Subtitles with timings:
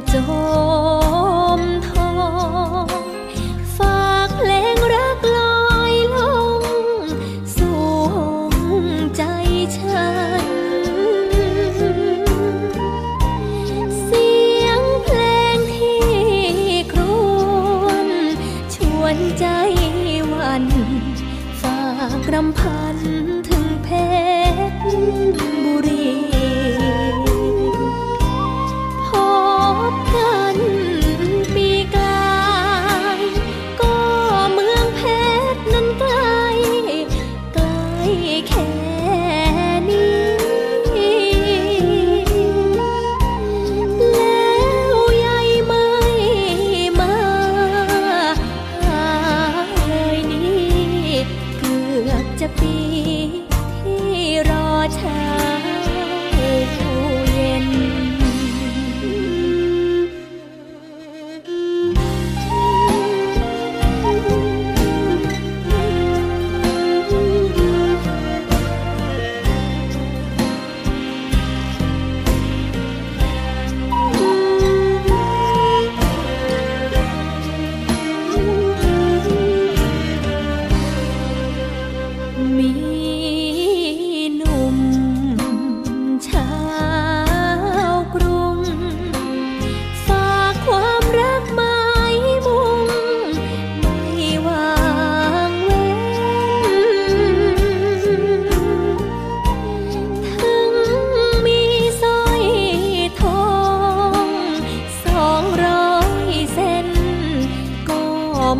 [0.00, 0.99] ก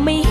[0.03, 0.30] ไม่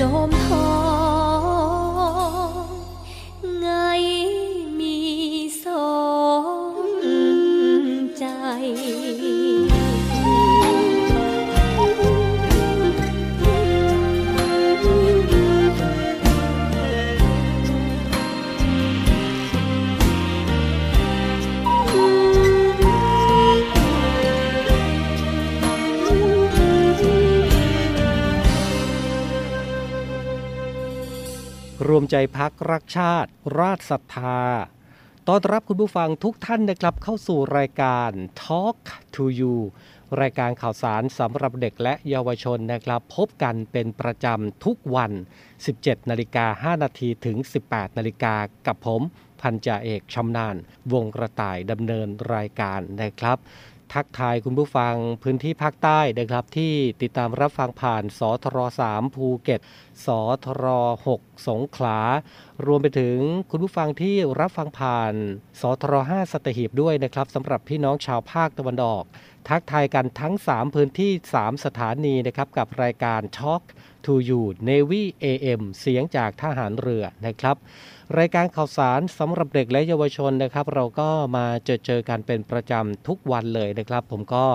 [0.00, 0.43] ระ
[32.16, 33.30] ใจพักรักชาติ
[33.60, 34.40] ราชศรัทธา
[35.28, 38.10] ต้อนรับคุณผู้ฟังทุกท่านนะครับเข้าสู่รายการ
[38.42, 38.78] Talk
[39.14, 39.56] to You
[40.20, 45.12] รายการข่าวสารสำหรับเด็กและเยาวชนนะครับ พบกันเป็นประจำทุกวัน
[45.60, 46.46] 17นาฬิกา
[46.76, 47.36] 5นาทีถึง
[47.68, 48.34] 18นาฬิกา
[48.66, 49.02] กับผม
[49.40, 50.56] พันจ่าเอกชำนาญ
[50.92, 53.38] วงกระต่ายดำเนินรายการนะครับ
[53.92, 58.58] ทักทายคุณผู้ฟังพื้นที่ภาคใต้นะครับที่ติดตามรับฟังผ่านสทร
[58.90, 59.60] 3ภูเก็ต
[60.04, 60.06] ส
[60.44, 60.64] ทร
[61.06, 61.98] 6สงขลา
[62.66, 63.18] รวมไปถึง
[63.50, 65.14] คุณผู้ฟังที่รับฟังผ่าน
[65.60, 69.04] สทร5สตหีบด้วยนะครับสำหรับพี่น้องชาวภาคตะวันออก
[69.48, 73.62] ทักทายกันทั้ง 3 พื้นที่ 3 สถานีนะครับกับรายการ Talk
[74.04, 77.56] to You Navy AM เสียงจากทหารเรือนะครับ
[78.18, 84.46] รายการข่าวสารสำหรับเด็กและเยาวชนนะครับ เราก็มาเจอเจอกันเป็นประจำทุกวันเลยนะครับ ผมก็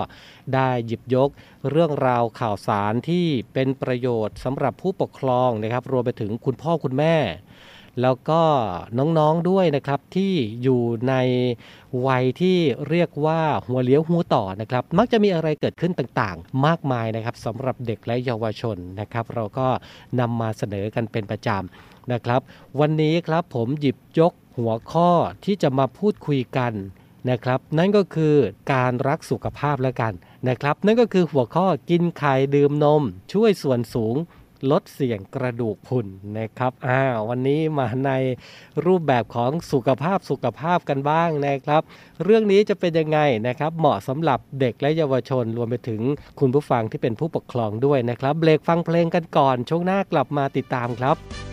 [0.54, 1.28] ได้หยิบยก
[1.70, 7.16] เรื่องราวข่าวสารที่เป็นประโยชน์สำหรับผู้ปกครองนะครับ รวมไปถึงคุณพ่อคุณแม่
[8.02, 8.42] แล้วก็
[8.98, 10.32] น้องๆด้วยนะครับที่
[10.62, 11.14] อยู่ใน
[12.06, 12.58] วัยที่
[12.88, 19.66] เรียกว่าหัวเลี้ยวหัวต่อนะครับ มักจะมีอะไรเกิดขึ้นต่างๆ มากมายนะครับสำหรับเด็กและเยาวชนนะครับ เราก็
[20.20, 22.40] นำมาเสนอกันเป็นประจำ นะครับ
[22.80, 25.10] วันนี้ครับผมหยิบยกหัวข้อ
[25.44, 26.72] ที่จะมาพูดคุยกัน
[27.30, 28.34] นะครับ นั่นก็คือ
[28.72, 30.12] การรักสุขภาพแล้วกัน
[30.48, 33.02] นะครับ นั่นก็คือหัวข้อกินไข่ดื่มนม
[33.32, 34.16] ช่วยส่วนสูง
[34.70, 36.06] ลดเสี่ยงกระดูกพรุน
[36.38, 38.10] นะครับอ่าวันนี้มาใน
[38.86, 41.82] รูปแบบของสุขภาพสุขภาพกันบ้างนะครับ
[42.24, 46.02] เรื่องนี้จะเป็นยังไงนะครับ เหมาะสำหรับเด็กและเยาวชนรวมไปถึง
[46.40, 51.49] คุณผู้ฟังที่เป็นผู้ปกครองด้วยนะครับเบรกฟังเพลงกันก่อน ช่วงหน้ากลับมาติดตามครับ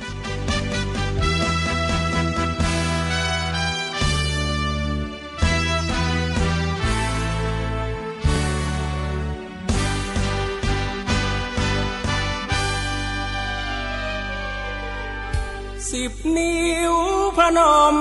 [16.07, 16.95] สิบนิ้ว
[17.37, 17.59] พระน
[17.93, 17.95] ม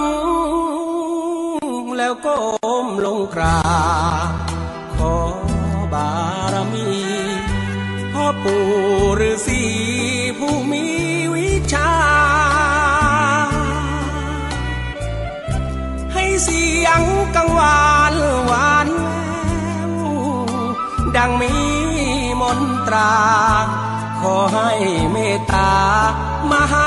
[1.96, 2.38] แล้วก้
[2.84, 3.60] มลงกรา
[4.28, 4.30] บ
[4.94, 5.16] ขอ
[5.92, 6.10] บา
[6.52, 6.88] รมี
[8.12, 8.64] พ่อปู่
[9.20, 9.62] ฤาษี
[10.38, 10.84] ผู้มี
[11.34, 11.92] วิชา
[16.14, 17.02] ให้เสียง
[17.34, 18.14] กังวาน
[18.46, 19.08] หวานแว
[19.90, 19.92] ว
[21.16, 21.54] ดังมี
[22.40, 23.12] มนตรา
[24.20, 24.70] ขอให้
[25.12, 25.72] เมตตา
[26.52, 26.74] มห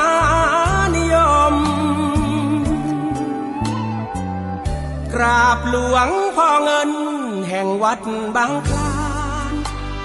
[5.20, 6.90] ราบหลวงพ่อเงิน
[7.48, 8.00] แห่งวัด
[8.36, 8.94] บางคลา
[9.50, 9.52] น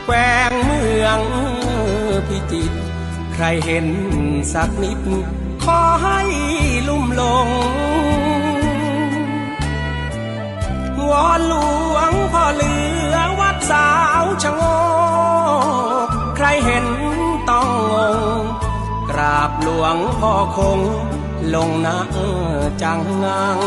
[0.03, 0.13] แขว
[0.49, 1.19] งเมือง
[2.27, 2.77] พิจิตร
[3.33, 3.87] ใครเห็น
[4.53, 4.99] สักนิด
[5.63, 6.19] ขอให้
[6.87, 7.47] ลุ่มลง
[11.09, 11.55] วอนหล
[11.95, 12.73] วงพ่อเหลื
[13.13, 13.89] อวัดสา
[14.23, 14.61] วชะโง
[16.05, 16.85] กใครเห็น
[17.49, 17.93] ต้องง
[18.41, 18.43] ง
[19.09, 20.79] กราบหลวงพ่อคง
[21.53, 21.97] ลงนะ
[22.81, 23.57] จังงัง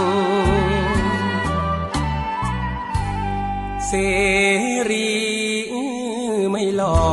[3.87, 3.93] เส
[4.91, 5.11] รี
[6.51, 7.09] ไม่หลอ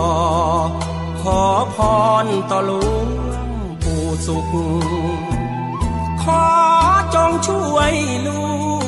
[0.68, 0.70] ก
[1.22, 1.42] ขอ
[1.76, 1.78] พ
[2.24, 3.08] รต่อหลวง
[3.84, 4.54] ปู่สุข
[6.24, 6.46] ขอ
[7.16, 7.94] จงช่วย
[8.28, 8.46] ลู
[8.82, 8.84] ก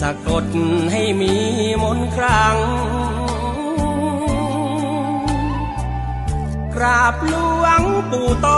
[0.00, 0.46] สะกด
[0.92, 1.34] ให้มี
[1.82, 2.56] มนครั้ง
[6.74, 8.48] กราบหลวงปู่โต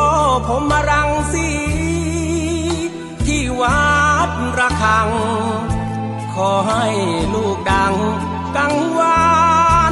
[0.47, 1.49] ผมมารังสี
[3.27, 3.85] ที่วั
[4.29, 5.09] ดระฆัง
[6.35, 6.87] ขอให้
[7.35, 7.95] ลูกดัง
[8.57, 9.25] กังวา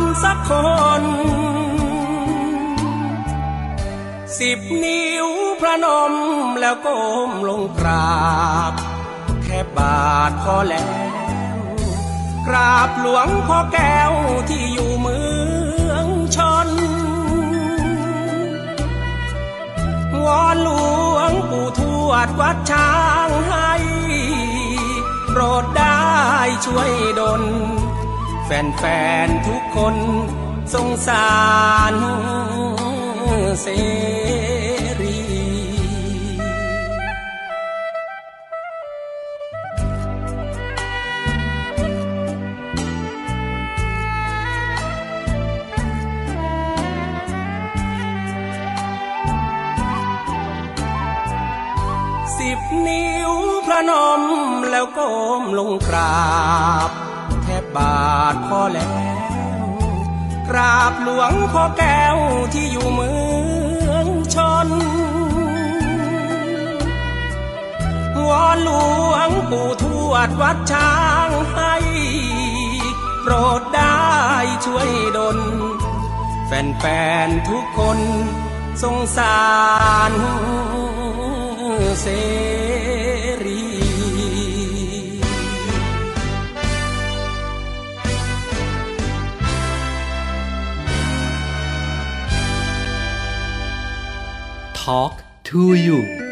[0.01, 0.53] นสักค
[1.01, 1.03] น
[4.39, 5.27] สิบนิ้ว
[5.61, 6.15] พระนม
[6.61, 8.23] แล้วก้มลงกรา
[8.71, 8.73] บ
[9.45, 10.91] แค่บาทพอแล้ว
[12.47, 14.13] กราบหลวงพ่อแก้ว
[14.49, 15.21] ที่อยู่เมื
[15.91, 16.69] องชน
[20.25, 20.71] วอนหล
[21.15, 22.93] วงปู่ทวดวัดช้า
[23.27, 23.73] งให้
[25.29, 26.03] โปรดได้
[26.67, 26.91] ช่วย
[27.21, 27.43] ดล
[28.53, 28.85] แฟ
[29.27, 29.97] นๆทุกคน
[30.75, 31.31] สงสา
[31.93, 31.95] ร
[33.63, 33.67] เส
[35.01, 35.23] รี
[52.83, 53.33] เนิ้ว
[53.67, 54.23] พระนม
[54.71, 56.17] แล้วก้มลงกรา
[56.89, 57.12] บ
[57.77, 59.03] บาทพอแล้
[59.65, 59.67] ว
[60.49, 62.17] กราบหลวงพ่อแก้ว
[62.53, 63.13] ที่อยู่เมื
[63.91, 64.37] องช
[64.67, 64.69] น
[68.29, 68.71] วอนหล
[69.13, 70.95] วงปู่ทวดวัดช้า
[71.27, 71.75] งให้
[73.23, 74.07] โปรดได้
[74.65, 75.39] ช่วยดล
[76.47, 76.85] แฟ
[77.27, 77.99] นๆทุกคน
[78.83, 79.41] สงสา
[80.11, 80.13] ร
[82.01, 82.07] เส
[94.93, 96.32] Talk to you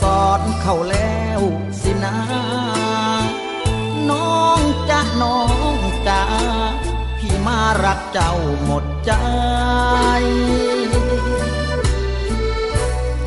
[0.00, 1.40] สอนเข้าแล้ว
[1.82, 2.16] สินะ
[4.10, 5.40] น้องจ้าน้อ
[5.74, 5.78] ง
[6.08, 6.22] จ้า
[7.18, 8.32] พี่มารักเจ้า
[8.64, 9.12] หมดใจ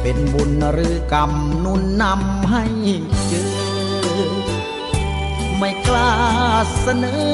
[0.01, 1.32] เป็นบุญหรือกรรม
[1.63, 2.63] นุนนำให้
[3.27, 3.53] เจอ
[5.58, 6.13] ไม่กล้า
[6.82, 7.25] เสนอ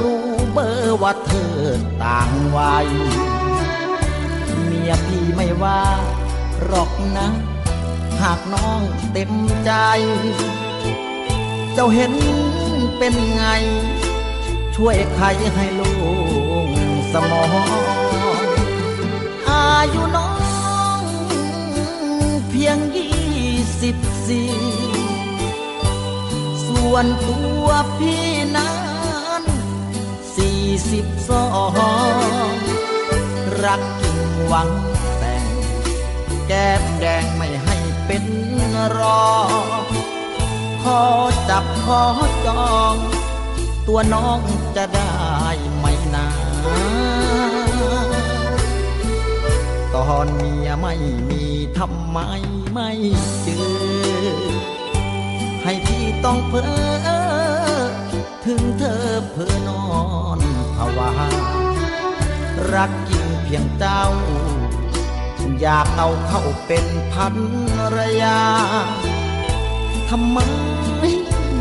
[0.00, 1.56] รู้เบอร์ว่าเธอ
[2.02, 2.88] ต่างวัย
[4.64, 5.82] เมียพี่ไม่ว่า
[6.64, 7.28] หรอกนะ
[8.28, 8.80] หากน้อง
[9.12, 9.32] เต็ม
[9.64, 9.72] ใจ
[11.74, 12.14] เจ้าเห็น
[12.98, 13.44] เป็นไง
[14.74, 15.92] ช่วยใครให้ลู
[16.66, 16.70] ก
[17.12, 17.68] สมอง
[19.50, 20.32] อายุน้อ
[21.00, 21.02] ง
[22.48, 23.96] เพียงยี่สิบ
[24.28, 24.54] สี่
[26.66, 27.66] ส่วนตัว
[27.98, 28.26] พี่
[28.56, 28.76] นั้
[29.40, 29.42] น
[30.36, 30.62] สี่
[30.92, 31.46] สิบสอ
[32.50, 32.52] ง
[33.64, 34.68] รักจริงหวัง
[35.18, 35.46] แต่ง
[36.48, 36.83] แก้ม
[38.14, 38.30] เป็น
[38.98, 39.28] รอ
[40.82, 41.00] ขอ
[41.48, 42.02] จับขอ
[42.46, 42.96] จอง
[43.86, 44.38] ตัวน้อง
[44.76, 45.14] จะได้
[45.76, 46.26] ไหมนา
[49.94, 50.94] ตอนเมียไม่
[51.30, 51.44] มี
[51.78, 52.18] ทำไม
[52.72, 52.90] ไม่
[53.42, 53.66] เจอ
[55.64, 56.64] ให้พี่ต้องเพ้
[57.04, 57.08] อ
[58.44, 59.84] ถึงเธอเพ้อนอ
[60.38, 60.40] น
[60.74, 61.10] ภาวา
[62.74, 64.02] รักจริงเพียงเจ้า
[65.60, 67.34] อยากเอาเข้าเป็นพัน
[67.96, 68.40] รยา
[70.08, 70.38] ทำไม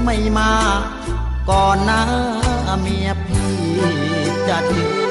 [0.03, 0.51] ไม่มา
[1.49, 2.01] ก่อนหน้า
[2.81, 3.51] เมียพี่
[4.49, 5.02] จะถึง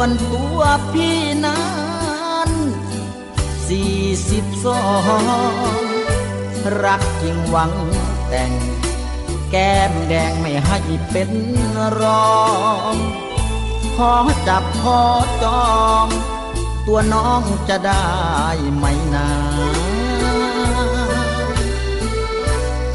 [0.00, 0.60] ส่วนตัว
[0.92, 1.66] พี่นั้
[2.48, 2.50] น
[3.68, 3.96] สี่
[4.30, 4.82] สิบสอ
[5.20, 5.22] ง
[6.84, 7.72] รักจริงหวัง
[8.28, 8.52] แต่ง
[9.50, 10.78] แก้มแดงไม่ให้
[11.10, 11.30] เป็น
[12.00, 12.02] ร
[12.32, 12.36] อ
[12.92, 12.94] ง
[13.96, 14.12] ขอ
[14.48, 15.00] จับขอ
[15.42, 15.68] จอ
[16.04, 16.06] ง
[16.86, 18.08] ตัวน้องจะได้
[18.74, 19.28] ไหมนา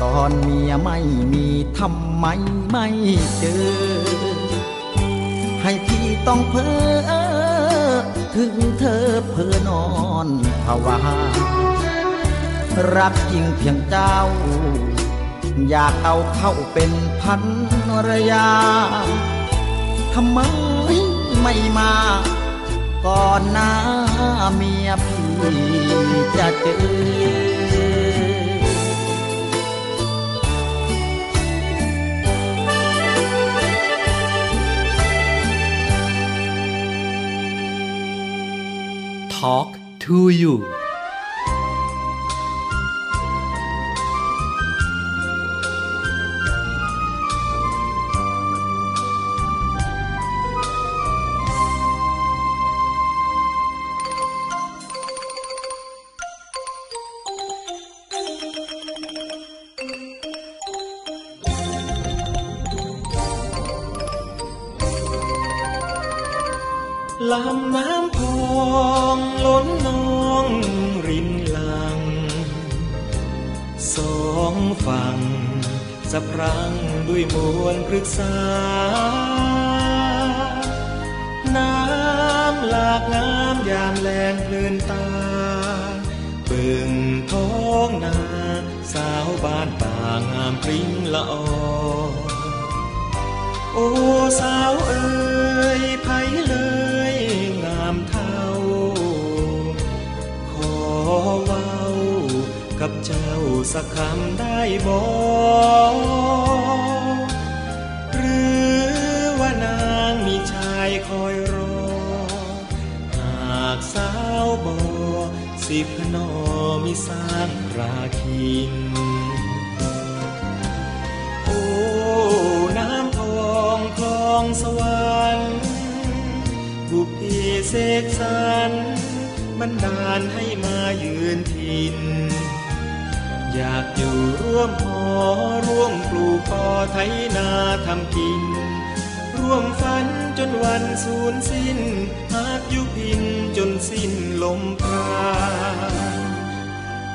[0.01, 0.97] ตอนเมียไม่
[1.33, 1.47] มี
[1.79, 2.25] ทำไม
[2.69, 2.87] ไม่
[3.39, 3.63] เจอ
[5.63, 5.73] ให้
[6.27, 6.67] ต้องเพ้
[7.07, 7.11] อ
[8.35, 9.85] ถึงเธอเพ้อนอ
[10.25, 10.27] น
[10.63, 10.97] ภาวา
[12.95, 14.17] รักจริงเพียงเจ้า
[15.69, 16.91] อยากเอาเข้าเป็น
[17.21, 17.43] พัน
[18.07, 18.49] รยา
[20.13, 20.39] ทำไม
[21.41, 21.93] ไม่มา
[23.05, 23.71] ก่อนหน้า
[24.55, 25.27] เมียพี่
[26.37, 26.67] จะเจ
[27.39, 27.42] อ
[39.43, 40.63] Talk to you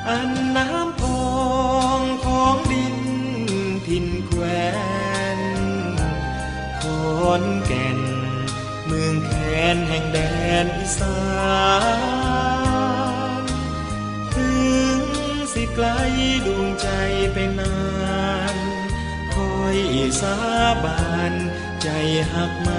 [0.09, 1.21] อันน้ำพอ
[1.99, 2.97] งของดิน
[3.87, 4.43] ถิ่นแคว
[5.37, 5.39] น
[6.79, 6.81] ข
[7.21, 7.99] อนแก่น
[8.85, 9.31] เมืองแค
[9.75, 10.19] นแห่งแด
[10.63, 11.17] นอีสา
[13.41, 13.43] น
[14.35, 14.51] ถึ
[14.97, 14.99] ง
[15.53, 15.87] สิไกล
[16.45, 16.89] ดวงใจ
[17.33, 17.77] ไปนา
[18.53, 18.55] น
[19.35, 19.77] คอย
[20.21, 20.37] สา
[20.83, 21.33] บาน
[21.81, 21.87] ใจ
[22.33, 22.69] หักม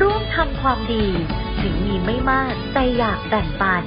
[0.00, 1.06] ร่วมทำความดี
[1.60, 3.84] ถึงมีไม่มากแต่อยากแบ่งปัน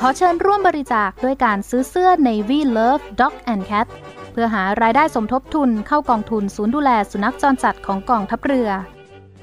[0.00, 3.86] ขอเชิญร่วมบริจาคด้วยการซื้อเสื้อ Navy Love Dog and Cat
[4.32, 8.70] เพื่อหารายได้สมทบทุนเข้ากองทุนศูนย์ดูแลสุนัขจรจัดของกองทัพเรือ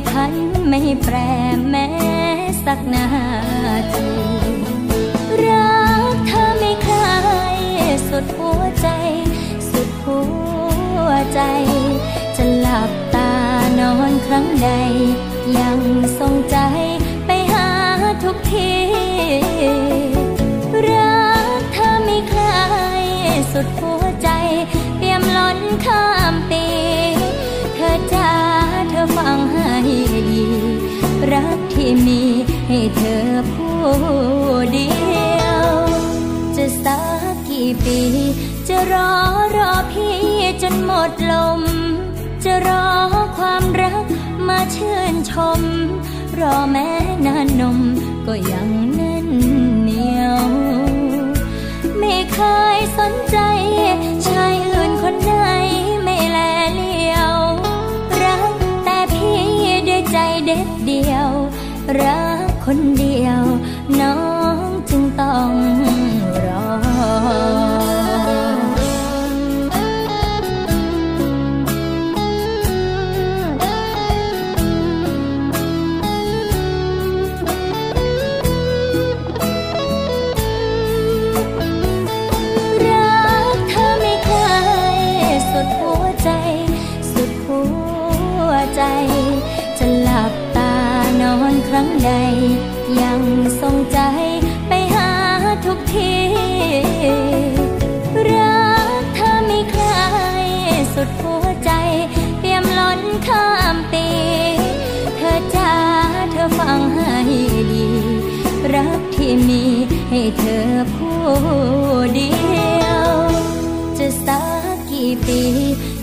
[0.09, 0.33] พัน
[0.69, 1.15] ไม่แปร
[1.69, 1.87] แม้
[2.65, 3.07] สักนา
[3.93, 4.09] ที
[5.45, 5.79] รั
[6.13, 7.17] กเธอไม่คลา
[7.55, 7.57] ย
[8.07, 8.87] สุดหัวใจ
[9.69, 10.19] สุดหั
[11.07, 11.41] วใจ
[12.35, 13.33] จะหลับตา
[13.79, 14.69] นอนครั้งใด
[15.59, 15.79] ยัง
[16.19, 16.57] ทรงใจ
[17.25, 17.67] ไปหา
[18.23, 18.73] ทุกที
[20.87, 21.25] รั
[21.59, 22.63] กเธอไม่คลา
[23.01, 23.05] ย
[23.51, 24.29] สุดหัวใจ
[24.97, 26.65] เตรียมล้นข้ามปี
[27.75, 28.31] เธอจ้า
[28.89, 29.64] เธอฟังให้
[31.33, 32.21] รักที่มี
[32.67, 33.79] ให้เธอผู้
[34.73, 34.89] เดี
[35.41, 35.67] ยว
[36.55, 36.99] จะสั
[37.31, 37.99] กกี่ปี
[38.67, 39.11] จะรอ
[39.55, 40.19] รอพี่
[40.61, 41.61] จนหมดลม
[42.43, 42.87] จะรอ
[43.37, 44.05] ความรัก
[44.47, 45.61] มาชื่นชม
[46.39, 46.89] รอแม้
[47.25, 47.79] นานนม
[48.27, 49.27] ก็ยังแน่น
[49.83, 50.39] เหนียว
[51.99, 52.39] ไม่เค
[52.75, 53.37] ยสนใจ
[60.11, 61.29] ใจเด็ดเดียว
[61.99, 63.14] รักคนเดียว
[103.27, 104.07] ข้ามปี
[105.17, 105.73] เธอจ้า
[106.31, 107.11] เธอฟังให้
[107.71, 107.87] ดี
[108.73, 109.63] รักที่มี
[110.09, 111.21] ให้เธอผู้
[112.15, 112.33] เดี
[112.81, 113.09] ยว
[113.97, 114.41] จะสั
[114.73, 115.41] กกี่ปี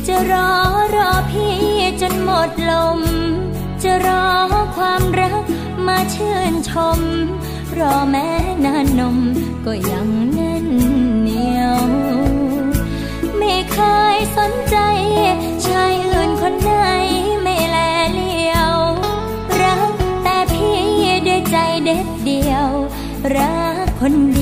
[0.06, 0.50] จะรอ
[0.96, 1.58] รอพี่
[2.00, 3.00] จนหมดลม
[3.82, 4.26] จะรอ
[4.76, 5.44] ความรัก
[5.86, 7.00] มาชื่นชม
[7.78, 8.28] รอแม้
[8.64, 9.18] นานนม
[9.64, 10.66] ก็ยังแน่น
[11.22, 11.78] เหนียว
[13.38, 13.78] ไม่เค
[14.14, 14.76] ยสนใจ
[21.92, 22.70] เด็ดเดียว
[23.36, 24.40] รักคนเด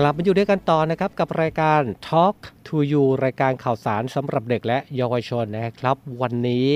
[0.00, 6.66] กลับมาอยู่ด้วยกันต่อนะครับกับรายการ Talk to You รายการข่าวสารสำหรับเด็กและเยาวชนนะครับ วันนี้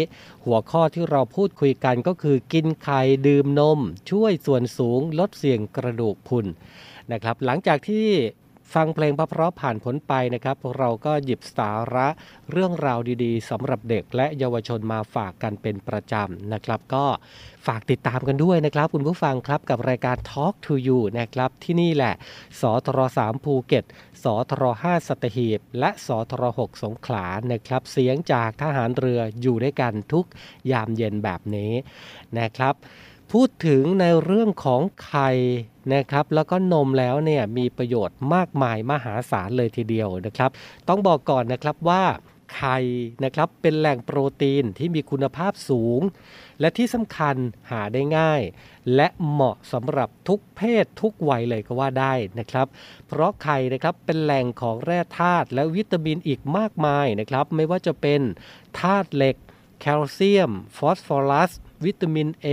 [0.44, 3.78] หัวข้อที่เราพูดคุยกันก็คือกินไข่ดื่มนม
[4.10, 6.46] ช่วยส่วนสูงลดเสี่ยงกระดูกพรุน
[7.12, 8.06] นะครับหลังจากที่
[8.74, 12.08] ฟังเพลงเพราะๆผ่านพ้นไปนะครับเราก็หยิบสาระ
[12.50, 17.04] เรื่องราวดีๆสำหรับเด็กและเยาวชนมาฝากกันเป็นประจำนะครับ ก็
[17.66, 22.14] ฝากติดตามกันด้วยนะครับ คุณผู้ฟังครับกับรายการ Talk to You นะครับ ที่นี่แหละ
[22.60, 23.84] สทร3ภูเก็ต
[24.22, 30.26] สทร5สัตหีบ และสทร6สงขลานะครับ เสียงจากทหารเรืออยู่ด้วยกันทุก
[30.70, 31.72] ยามเย็นแบบนี้
[32.38, 32.74] นะครับ
[33.32, 35.30] พูดถึงในเรื่องของไข่
[35.94, 40.50] นะครับแล้วก็นมแล้วเนี่ยมีประโยชน์มากมายมหาศาลเลยทีเดียวนะครับ
[40.88, 42.04] ต้องบอกก่อนนะครับว่า
[42.54, 42.78] ไข่
[43.24, 46.00] นะครับเป็นแหล่งโปรตีนที่มีคุณภาพสูง
[46.60, 47.36] และที่สำคัญ
[47.70, 48.42] หาได้ง่าย
[48.94, 52.66] และเหมาะสำหรับทุกเพศทุกวัยเลยก็ว่าได้นะครับ
[53.08, 58.20] เพราะไข่นะครับเป็นแหล่งของแร่ธาตุและวิตามินอีกมากมายนะครับ ไม่ว่าจะเป็น
[58.80, 59.36] ธาตุเหล็ก
[59.80, 61.52] แคลเซียม ฟอสฟอรัส
[61.84, 62.46] วิตามิน A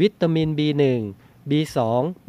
[0.00, 0.82] วิตามิน B1
[1.50, 1.78] B2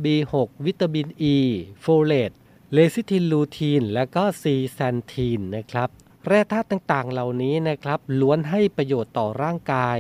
[0.04, 0.34] B6
[0.66, 1.36] วิตามิน E
[1.82, 2.32] โฟเลต
[2.74, 5.90] เลซิทินลูทีน และก็ซีแซนทีนนะครับ
[6.26, 9.98] แร่ธาตุต่างๆ เหล่านี้นะครับล้วนให้ประโยชน์ต่อร่างกาย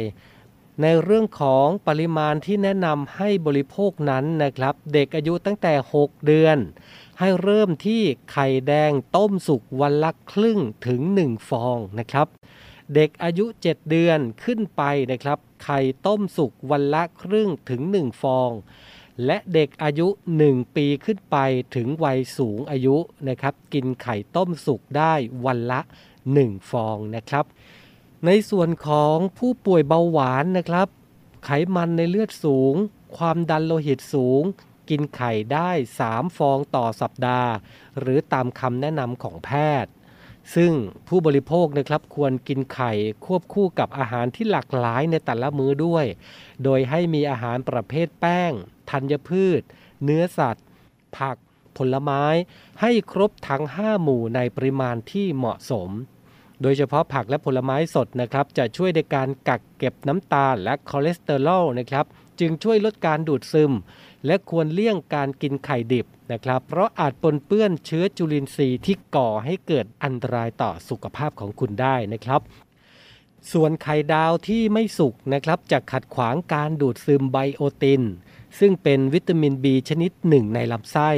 [0.82, 6.58] ในเรื่องของปริมาณที่แนะนำให้บริโภคนั้นนะครับ เด็กอายุตั้งแต่ 6 เดือน
[7.19, 8.01] ให้เริ่มที่
[8.32, 12.27] ไข่แดงต้มสุกวันละครึ่งถึง 1 ฟองนะครับ
[12.95, 18.51] เด็กอายุ 7 เดือนขึ้นไปนะครับ ไข่ต้มสุกวันละครึ่งถึง 1 ฟอง
[19.25, 20.08] และเด็กอายุ
[20.41, 21.38] 1 ปีขึ้นไป
[21.75, 22.95] ถึงวัยสูงอายุ
[23.27, 25.13] นะครับ กินไข่ต้มสุกได้
[25.45, 25.82] วันละ
[26.25, 27.45] 1 ฟองนะครับ
[28.25, 30.88] ในส่วนของผู้ป่วยเบาหวานนะครับ
[31.45, 32.73] ไขมันในเลือดสูง
[33.17, 34.43] ความดันโลหิตสูง
[34.89, 35.69] กินไข่ได้
[36.03, 37.51] 3 ฟองต่อสัปดาห์
[37.99, 39.49] หรือตามคำแนะนำของแพ
[39.84, 39.91] ทย์
[40.56, 40.73] ซึ่ง
[41.08, 42.91] ผู้บริโภคนะครับควรกินไข่
[43.25, 46.06] ควบคู่กับอาหารที่หลากหลายในแต่ละมื้อด้วย
[46.63, 48.53] โดยให้มีอาหารประเภทแป้ง
[48.91, 49.62] ธัญพืช
[50.04, 50.65] เนื้อสัตว์
[51.17, 51.38] ผัก
[51.78, 52.23] ผลไม้
[52.82, 55.89] ให้ครบทั้ง 5 หมู่ในปริมาณที่เหมาะสม
[56.62, 62.06] โดยเฉพาะผักและผลไม้สดนะครับ จะช่วยในการกักเก็บน้ำตาลและคอเลสเตอรอลนะครับ
[62.39, 63.73] จึงช่วยลดการดูดซึม
[64.26, 72.41] และควรเลี่ยงการกินไข่ดิบนะครับ เพราะอาจปนเปื้อนเชื้อจุลินทรีย์ที่ก่อให้เกิดอันตรายต่อสุขภาพของคุณได้นะครับ
[73.52, 78.02] ส่วนไข่ดาวที่ไม่สุกนะครับจะขัดขวางการดูดซึมไบโอติน
[78.60, 81.12] ซึ่งเป็นวิตามิน B ชนิดหนึ่งในลำไส้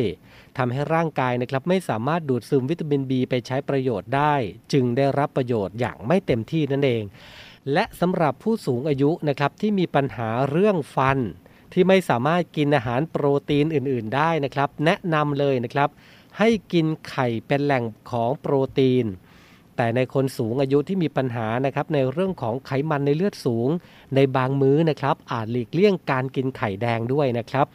[0.57, 4.33] ทำให้ร่างกายนะครับไม่สามารถดูดซึมวิตามิน B ไปใช้ประโยชน์ได้
[4.73, 7.03] จึงได้รับประโยชน์อย่างไม่เต็มที่นั่นเอง
[7.73, 11.17] และสำหรับผู้สูงอายุนะครับที่มีปัญหาเรื่องฟัน
[11.73, 15.89] ที่ไม่สามารถกินอาหารโปรตีนอื่น ๆ ได้นะครับ แนะนำเลยนะครับ
[16.37, 19.05] ให้กินไข่เป็นแหล่งของโปรตีน
[19.81, 23.69] แต่ในคนสูงอายุที่มีปัญหานะครับในเรื่องของไขมันในเลือดสูง
[24.15, 27.65] ในบางมื้อนะครับอาจหลีกเลี่ยงการกินไข่แดงด้วยนะครับ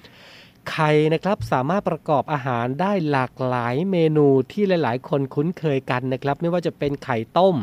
[0.70, 7.56] ไข่นะครับสามารถประกอบอาหารได้หลากหลายเมนูที่หลาย ๆ คนคุ้นเคยกันนะครับ ไม่ว่าจะเป็นไข่ต้ม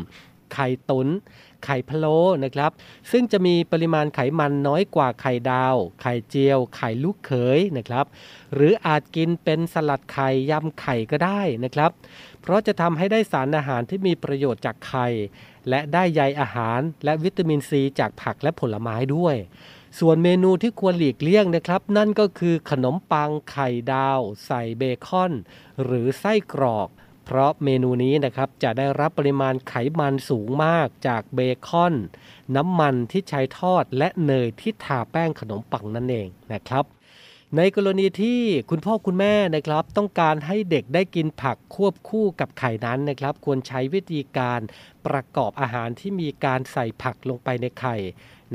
[0.54, 1.08] ไข่ตุน
[1.64, 2.70] ไข่พะโล้นะครับ
[3.10, 8.06] ซึ่งจะมีปริมาณไขมันน้อยกว่าไข่ดาว ไข่เจียว ไข่ลูกเขยนะครับ
[8.54, 11.90] หรืออาจกินเป็นสลัดไข่ยำไข่ก็ได้นะครับ
[12.42, 15.06] เพราะจะทำให้ได้สารอาหารที่มีประโยชน์จากไข่
[15.68, 19.36] และได้ใยอาหารและวิตามินซีจากผักและผลไม้ด้วย
[19.98, 25.32] ส่วนเมนูที่ควรหลีกเลี่ยงนะครับ นั่นก็คือขนมปังไข่ดาว ใส่เบคอน
[25.84, 26.88] หรือไส้กรอก
[27.24, 31.94] เพราะเมนูนี้นะครับจะได้รับปริมาณไขมันสูงมากจากเบคอน
[32.56, 36.84] น้ำมันที่ใช้ทอดและเนยที่ทาแป้งขนมปังนั่นเองนะครับ
[37.56, 44.60] ในกรณีที่คุณพ่อคุณแม่นะครับต้องการให้เด็กได้กินผักควบคู่กับไข่นั้นนะครับ ควรใช้วิธีการ
[45.06, 47.96] ประกอบอาหารที่มีการใส่ผักลงไปในไข่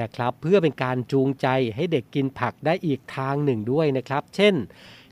[0.02, 4.56] นะครับ เพื่อเป็นการจูงใจให้เด็กกินผักได้อีกทางหนึ่งด้วยนะครับ เช่น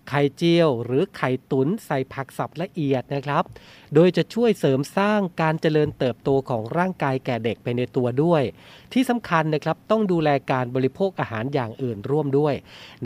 [0.09, 3.43] ไข่เจียว หรือไข่ตุนใส่ผักสับละเอียดนะครับ
[3.93, 8.43] โดยจะช่วยเสริมสร้างการเจริญเติบโตของร่างกายแก่เด็กไปในตัวด้วย
[8.93, 12.53] ที่สำคัญนะครับต้องดูแลการบริโภคอาหารอย่างอื่นร่วมด้วย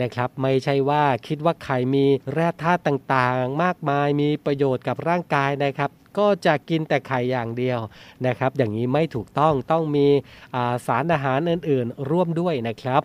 [0.02, 7.78] นะครับไม่ใช่ว่าคิดว่าไข่มีแร่ธาตุต่างๆ มากมายมีประโยชน์กับร่างกายนะครับก็จะกินแต่ไข่อย่างเดียว
[8.26, 13.02] นะครับ อย่างนี้ไม่ถูกต้องต้องมีาสารอาหารอื่นๆ ร่วมด้วยนะครับ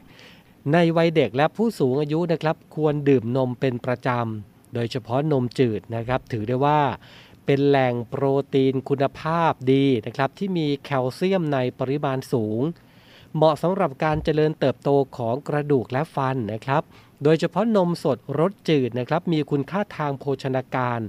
[0.73, 6.81] ในวัยเด็กและผู้สูงอายุนะครับควรดื่มนมเป็นประจำ โดยเฉพาะนมจืดนะครับ ถือได้ว่า
[7.45, 8.23] เป็นแหล่งโปร
[8.53, 12.61] ตีนคุณภาพดีนะครับ ที่มีแคลเซียมในปริมาณสูง
[13.35, 16.83] เหมาะสำหรับการเจริญเติบโตของกระดูกและฟันนะครับ
[17.23, 20.99] โดยเฉพาะนมสดรสจืดนะครับ มีคุณค่าทางโภชนาการ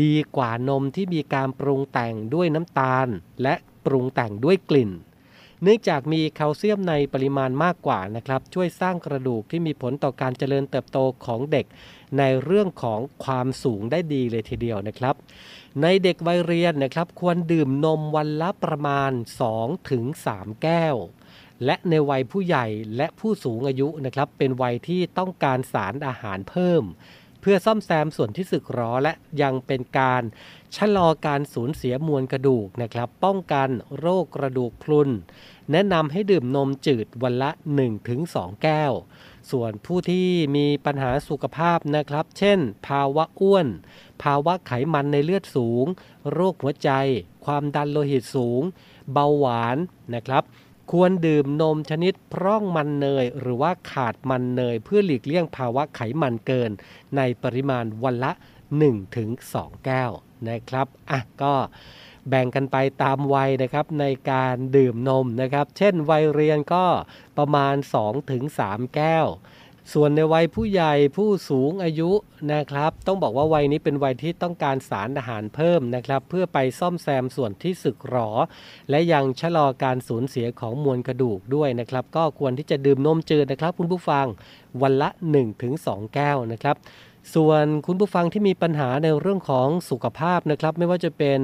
[0.00, 3.06] ดีกว่านมที่มีการปรุงแต่งด้วยน้ำตาล
[3.42, 4.90] และปรุงแต่งด้วยกลิ่น
[5.62, 11.66] เนื่องจากมีแคลเซียมในปริมาณมากกว่านะครับช่วยสร้างกระดูกที่มีผลต่อการเจริญเติบโตของเด็ก
[12.18, 15.14] ในเรื่องของความสูงได้ดีเลยทีเดียวนะครับ
[15.82, 19.12] ในเด็กวัยเรียนนะครับควรดื่มนมวันละประมาณ
[19.86, 20.96] 2-3 แก้ว
[21.64, 26.84] และในวัยผู้ใหญ่และผู้สูงอายุนะครับ เป็นวัยที่ต้องการสารอาหารเพิ่ม
[27.40, 30.22] เพื่อซ่อมแซมส่วนที่สึกหรอและยังเป็นการ
[30.76, 35.10] ชะลอการสูญเสียมวลกระดูกนะครับ ป้องกันโรคกระดูกพรุน
[35.72, 37.50] แนะนำให้ดื่มนมจืดวันละ
[38.06, 38.92] 1-2 แก้ว
[39.50, 43.66] ส่วนผู้ที่มีปัญหาสุขภาพนะครับ เช่น ภาวะอ้วน
[44.22, 45.86] ภาวะไขมันในเลือดสูง
[46.32, 46.90] โรคหัวใจ
[47.44, 48.62] ความดันโลหิตสูง
[49.12, 49.76] เบาหวาน
[50.14, 50.44] นะครับ
[50.92, 56.70] ควรดื่มนมชนิดพร่องมันเนย หรือว่าขาดมันเนย เพื่อหลีกเลี่ยงภาวะไขมันเกิน
[57.16, 58.32] ในปริมาณวันละ
[59.08, 60.12] 1-2 แก้ว
[60.48, 61.54] นะครับอะก็
[62.28, 66.84] แบ่งกันไปตามวัยนะครับในการดื่มนมนะครับ เช่นวัยเรียนก็
[67.38, 67.74] ประมาณ
[68.34, 69.28] 2-3 แก้ว
[69.92, 72.10] ส่วนในวัยผู้ใหญ่ผู้สูงอายุ
[72.52, 78.30] นะครับ ต้องบอกว่าวัยนี้เป็นวัยที่ต้องการสารอาหารเพิ่มนะครับ เพื่อไปซ่อมแซมส่วนที่สึกหรอ
[78.90, 84.26] และยังชะลอการสูญเสียของมวลกระดูกด้วยนะครับ ก็ควรที่จะดื่มนมจืดนะครับคุณผู้ฟัง
[84.82, 85.08] วันละ
[85.62, 86.76] 1-2 แก้วนะครับ
[87.34, 91.40] ส่วนคุณผู้ฟังที่มีปัญหาในเรื่องของสุขภาพนะครับ ไม่ว่าจะเป็น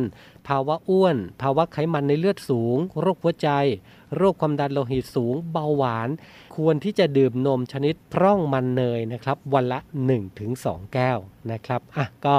[0.48, 3.50] ภาวะอ้วน ภาวะไขมันในเลือดสูง โรคหัวใจ
[4.16, 6.08] โรคความดันโลหิตสูง เบาหวาน
[6.56, 9.78] ควรที่จะดื่มนมชนิดพร่องมันเนยนะครับ วันละ
[10.36, 11.18] 1-2 แก้ว
[11.52, 12.36] นะครับอะก็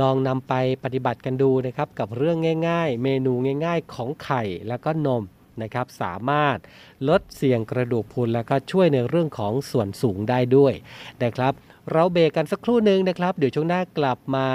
[0.00, 0.54] ลองนำไป
[0.84, 2.36] ปฏิบัติกันดูนะครับ กับเรื่อง
[2.68, 3.32] ง่าย ๆ เมนู
[3.64, 5.22] ง่าย ๆ ของไข่แล้วก็นม
[5.62, 6.58] นะครับสามารถ
[7.08, 10.72] ลดเสี่ยงกระดูกพรุนแล้วก็ช่วยในเรื่องของส่วนสูงได้ด้วย
[11.22, 11.52] นะครับ
[11.92, 14.48] เราเบรกกันสักครู่หนึ่งนะครับ เดี๋ยวช่วงหน้ากลับมา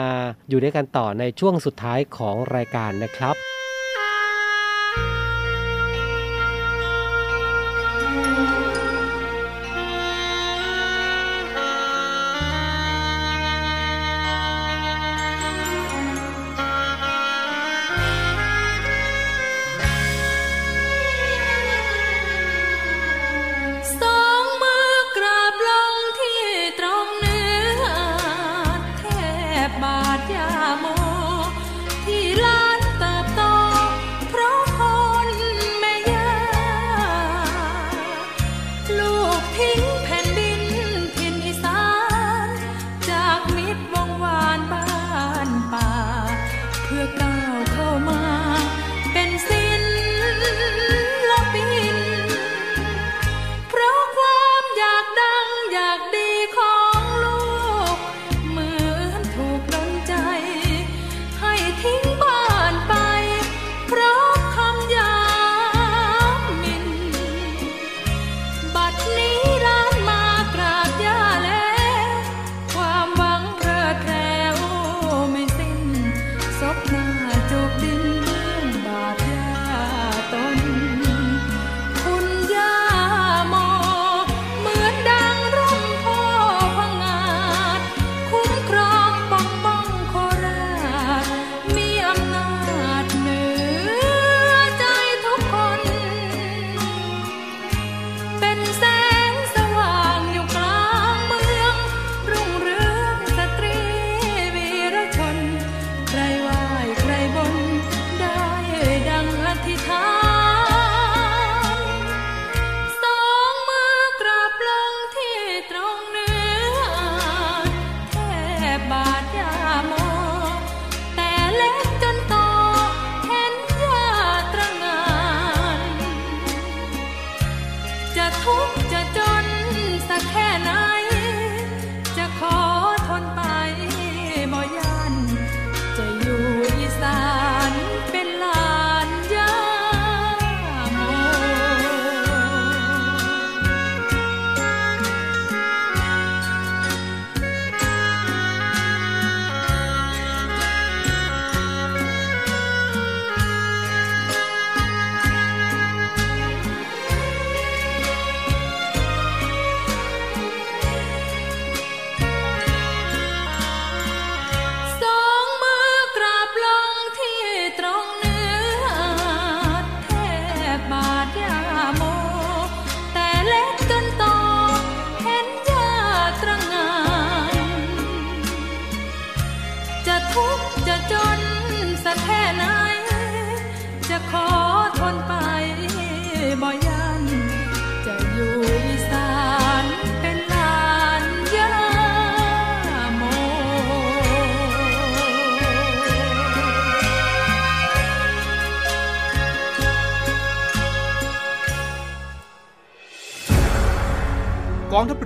[0.50, 3.59] อยู่ด้วยกันต่อในช่วงสุดท้ายของรายการนะครับ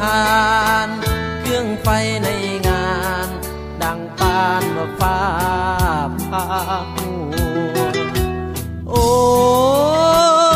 [0.00, 0.24] คา
[0.86, 0.88] ร
[1.40, 1.88] เครื่องไฟ
[2.24, 2.28] ใน
[2.68, 2.88] งา
[3.26, 3.28] น
[3.82, 5.20] ดังปานว่าฟ้า
[6.28, 6.44] พา
[6.94, 7.10] หั
[7.74, 7.78] ว
[8.88, 9.06] โอ้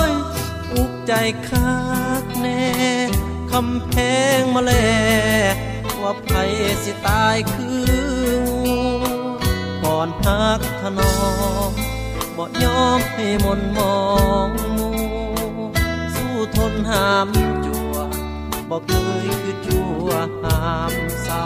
[0.09, 0.11] ย
[0.73, 1.13] อุกใจ
[1.49, 1.79] คั
[2.23, 2.67] กแน่
[3.51, 3.93] คำแพ
[4.39, 4.75] งมาแล
[6.03, 6.29] ว่าไผ
[6.83, 7.89] สิตายคือ
[8.65, 8.79] งู
[9.83, 11.17] ก่อนพักถนอ
[11.71, 11.73] ม
[12.37, 13.99] บ่ยอมให้มนมอ
[14.47, 14.91] งมู
[16.15, 17.29] สู้ทนหาม
[17.67, 17.97] จัว
[18.71, 20.93] บ่เคยคือจัวหาม
[21.23, 21.43] เสา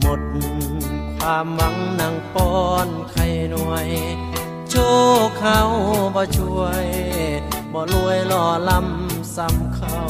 [0.00, 0.20] หมด
[1.18, 2.54] ความหวังนังป้อ
[2.86, 3.88] นไข่หน่วย
[4.70, 4.74] โช
[5.24, 5.60] คเขา
[6.14, 6.86] บ่ช่วย
[7.72, 10.00] บ่รวยล่อลำซ้ำเขา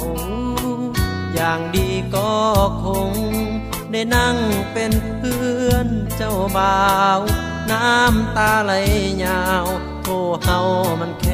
[1.34, 2.32] อย่างดีก็
[2.84, 3.10] คง
[3.92, 4.36] ได้นั่ง
[4.72, 6.84] เป็นเพื่อนเจ้าบ่า
[7.18, 7.20] ว
[7.70, 8.72] น้ำตาไหล
[9.24, 9.66] ยาว
[10.02, 10.08] โท
[10.42, 10.58] เฮา
[11.00, 11.26] มันแค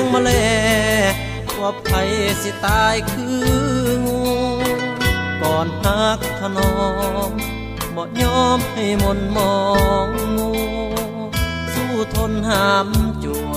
[0.00, 0.32] งมาแล
[1.60, 1.88] ว่าไผ
[2.42, 3.38] สิตายคือ
[4.06, 4.20] งู
[5.42, 6.72] ก่อนพักถนอ
[7.30, 7.32] ม
[7.94, 9.56] บ่ยอมให้มนมอ
[10.06, 10.50] งงู
[11.72, 12.88] สู้ทนหาม
[13.24, 13.52] จัว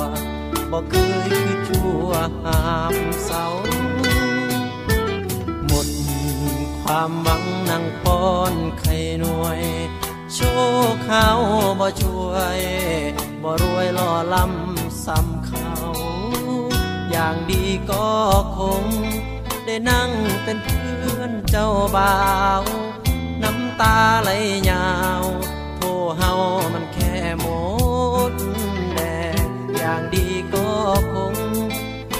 [0.72, 0.94] บอกเค
[1.28, 2.10] ยคือชั่ว
[2.44, 2.62] หา
[2.94, 3.46] มเสา
[5.66, 5.88] หมด
[6.82, 9.62] ความหวังนั่งปอนไข่หน่วย
[10.34, 10.40] โช
[10.92, 11.28] คเขา
[11.80, 12.60] บ่ช่วย
[13.44, 15.59] บ่รวยล่อลำซ้ำเขา
[17.12, 18.08] อย่างดีก็
[18.58, 18.84] คง
[19.66, 20.10] ได้นั่ง
[20.44, 22.16] เป็นเพื่อนเจ้าบ่า
[22.62, 22.64] ว
[23.44, 24.30] น้ำตาไหล
[24.70, 24.90] ยา
[25.22, 25.24] ว
[25.76, 25.82] โท
[26.18, 26.32] เฮา
[26.74, 27.48] มันแค่หม
[28.32, 28.34] ด
[28.94, 29.00] แด
[29.46, 30.68] งอย่างดีก็
[31.14, 31.34] คง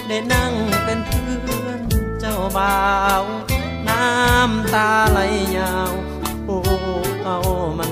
[0.08, 0.54] ได้นั่ง
[0.86, 1.82] เป็นเพื่อน
[2.20, 2.80] เจ้าบ่า
[3.22, 3.24] ว
[3.90, 5.20] น้ำตาไหล
[5.58, 5.92] ยาว
[6.46, 6.58] โอ้
[7.26, 7.38] เอา
[7.80, 7.92] มัน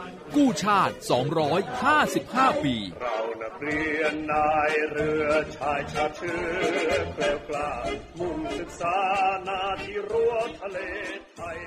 [0.35, 0.95] กู้ชาติ
[1.79, 7.71] 255 ปี เรานักเรียนนายเรือชายชาเชื้อเกลียวกล้า
[8.19, 8.97] มุ่งศึกษา
[9.47, 10.79] นาที่รั้วทะเล
[11.35, 11.59] ไทย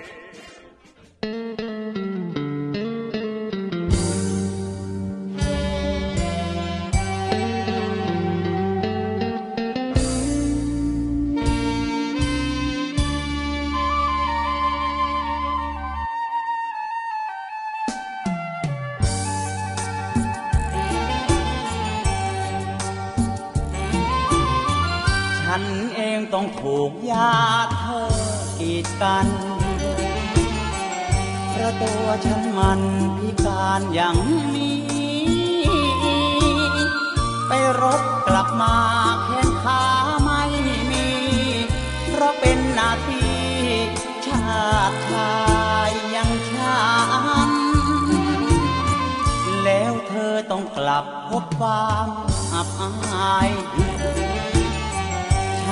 [26.86, 28.06] ถูกญาติเธอ
[28.58, 29.26] กีดกัน
[31.50, 32.80] เพราะตัวฉันมัน
[33.18, 34.18] พิการอย่าง
[34.54, 34.80] นี้
[37.48, 38.76] ไปรบกลับมา
[39.24, 39.82] แขนขา
[40.22, 40.42] ไม่
[40.90, 41.08] มี
[42.08, 43.42] เพราะเป็นหน้าที่
[44.26, 45.34] ชาติชา
[45.88, 46.82] ยยังฉั
[47.48, 47.50] น
[49.64, 52.08] แล้วเธอต้องกลับพบความ
[52.52, 53.50] อับอาย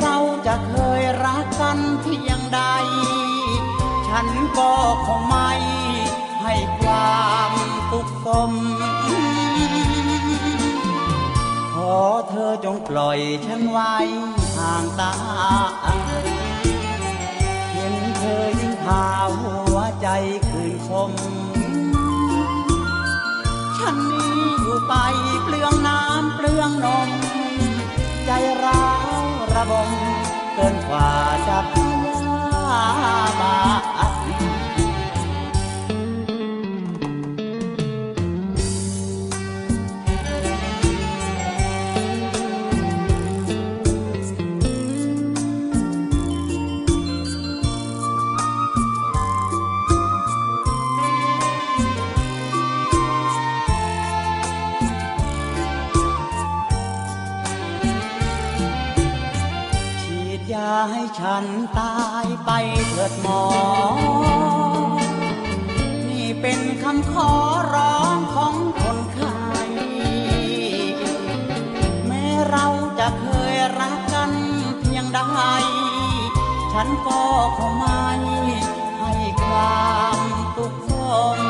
[0.00, 0.16] เรา
[0.46, 2.60] จะเคยรักกันเพียงใด
[4.08, 4.26] ฉัน
[4.58, 4.72] ก็
[5.06, 5.50] คงไม่
[6.42, 7.52] ให้ความ
[7.92, 8.52] ตุกสม
[11.72, 11.96] ขอ
[12.28, 13.94] เธอจงปล่อยฉันไว้
[14.56, 15.14] ห่างตา
[17.72, 19.04] เห็นเธอยิ่งพา
[19.40, 20.08] หัวใจ
[20.48, 21.12] คืนคม
[23.78, 24.94] ฉันนี้อยู่ไป
[25.42, 27.08] เปลืองน้ำเปลืองนม
[28.28, 29.05] ยายรา
[29.56, 29.90] ระบม
[30.54, 31.08] เกินกว่า
[31.48, 32.82] จะพา
[33.40, 33.95] บา
[60.92, 61.44] ให้ฉัน
[61.78, 62.50] ตายไป
[62.88, 63.44] เถิดหมอ
[66.08, 67.30] นี่เป็นคำขอ
[67.74, 69.36] ร้องของคนไข้
[72.06, 72.66] แม้เรา
[72.98, 74.32] จะเคยรักกัน
[74.80, 75.20] เพียงใด
[76.72, 77.22] ฉันก็
[77.58, 78.02] คงไม่
[79.00, 79.12] ให้
[79.44, 80.18] ความ
[80.56, 80.90] ทุกข์ท
[81.38, 81.40] น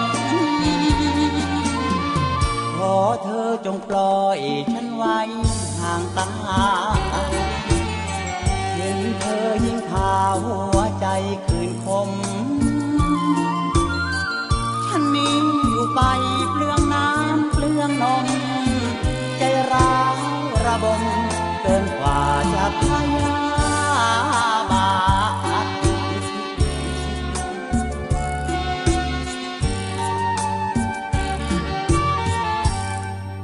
[2.77, 4.39] ขอเธอจงปล่อย
[4.73, 5.19] ฉันไว้
[5.81, 6.27] ห่างตา
[9.89, 10.13] พา
[10.45, 11.07] หัวใจ
[11.47, 12.11] คืนคม
[14.87, 15.37] ฉันนี้
[15.69, 16.01] อยู่ไป
[16.51, 18.27] เปลืองน้ำเปลืองนม
[19.39, 20.17] ใจร้าว
[20.67, 21.03] ระบม
[21.63, 22.21] เกินกว่า
[22.55, 22.83] จะพ
[23.15, 23.37] ยา
[24.73, 24.89] บา
[25.65, 25.67] ท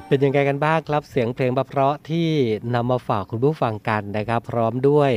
[0.09, 2.29] เป็นยังไงกันบ้างครับเสียงเพลงเพราะที่
[2.75, 5.13] นำมาฝากคุณผู้ฟังกันนะครับ พร้อมด้วย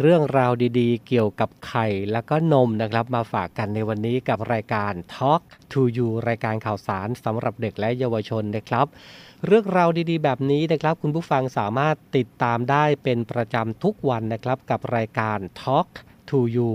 [0.00, 5.42] เรื่องราวดีๆ เกี่ยวกับไข่แล้วก็นมนะครับ มาฝากกันในวันนี้กับรายการ Talk
[5.72, 8.86] to You รายการข่าวสารสำหรับเด็กและเยาวชนนะครับ
[9.46, 15.88] เรื่องราวดีๆ แบบนี้นะครับ คุณผู้ฟังสามารถติดตามได้เป็นประจำทุกวันนะครับ กับรายการ Talk
[16.30, 16.72] to You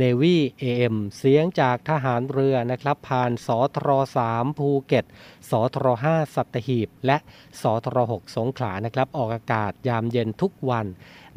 [0.00, 3.88] Navy AM เสียงจากทหารเรือนะครับ ผ่านสทร
[4.28, 5.04] 3ภูเก็ต
[5.50, 7.16] สทร5สัตหีบ และ
[7.62, 10.86] สทร6สงขลานะครับ ออกอากาศยามเย็นทุกวัน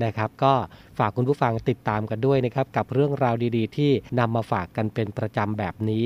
[0.04, 0.54] นะครับ ก็
[0.98, 6.06] ฝากคุณผู้ฟังติดตามกันด้วยนะครับ กับเรื่องราวดีๆ ที่นำมาฝากกันเป็นประจำแบบนี้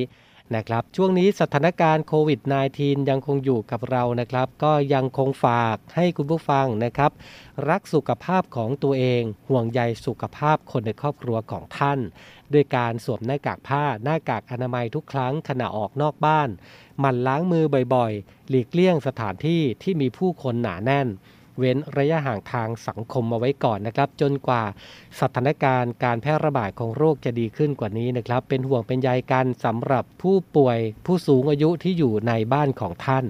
[0.56, 2.40] นะครับช่วงนี้สถานการณ์โควิด
[2.76, 7.12] -19 ยังคงอยู่กับเรานะครับ ก็ยังคงฝากให้คุณผู้ฟังนะครับ
[7.70, 12.00] รักสุขภาพของตัวเองห่วงใยสุขภาพคนในครอบครัวของท่าน
[12.54, 16.50] ด้วยการสวมหน้ากากผ้าหน้ากากอนามัยทุกครั้งขณะออกนอกบ้าน
[17.00, 21.08] หมั่นล้างมือบ่อยๆ หลีกเลี่ยงสถานที่ที่มีผู้คนหนาแน่น
[21.58, 24.64] เว้นระยะห่างทางสังคมมาไว้ก่อนนะครับ จนกว่า
[25.20, 33.26] สถานการณ์การแพร่ระบาดของโรคจะดีขึ้นกว่านี้นะครับ เป็นห่วงเป็นใยกันสำหรับผู้ป่วยผู้สูงอายุที่อยู่ในบ้านของท่าน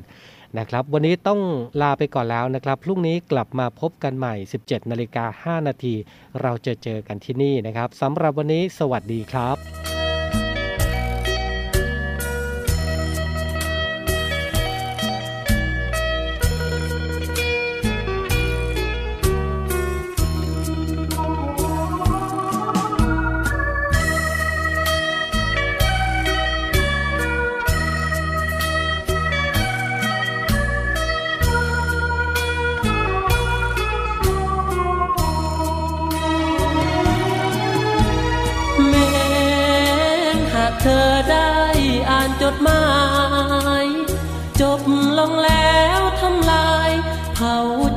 [0.57, 1.39] นะครับ วันนี้ต้อง
[1.81, 5.95] ลาไปก่อนแล้วนะครับพรุ่งนี้กลับมาพบกันใหม่ 17นาฬิกา5นาที
[6.41, 9.96] เราจะเจอกันที่นี่นะครับสำหรับวันนี้สวัสดีครับ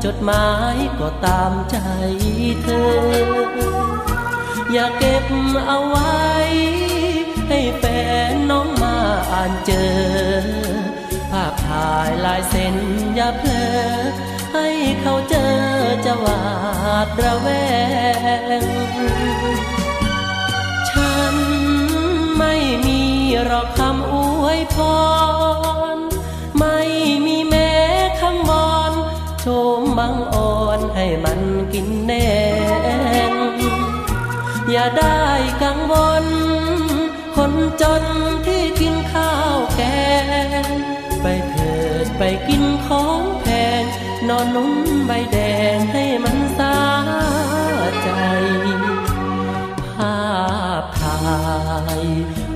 [0.05, 1.77] จดหมายก็ตามใจ
[2.63, 3.51] เธอ
[4.73, 5.27] อย่าเก็บ
[5.67, 6.21] เอาไว้
[7.49, 7.85] ให้แฟ
[8.31, 8.97] นน้องมา
[9.33, 9.95] อ่านเจอ
[11.31, 12.77] ภาพถ่ายลายเซ็น
[13.15, 13.69] อย่าเพลอ
[14.55, 14.69] ให้
[15.01, 15.55] เขาเจอ
[16.05, 16.43] จะหวา
[17.07, 17.49] ดระแว
[18.61, 18.63] ง
[20.91, 21.37] ฉัน
[22.39, 22.55] ไม่
[22.87, 23.03] มี
[23.45, 24.77] หรอกคำอวยพ
[25.90, 25.90] ร
[30.01, 31.41] บังอ่อนให้มัน
[31.73, 32.33] กินแน่
[33.31, 33.33] ง
[34.71, 35.21] อย่าได้
[35.63, 35.95] กังว
[36.25, 36.27] ล
[37.37, 38.03] คนจน
[38.47, 39.83] ที่กินข้าวแก
[40.63, 40.65] ง
[41.23, 41.75] ไปเถิ
[42.05, 43.47] ดไปกินของแพ
[43.81, 43.83] ง
[44.29, 44.73] นอนนุ่ม
[45.07, 45.39] ใบแด
[45.75, 46.77] งให้มันสา
[48.03, 48.09] ใจ
[49.89, 50.21] ภา
[50.81, 51.19] พถ่า
[52.01, 52.03] ย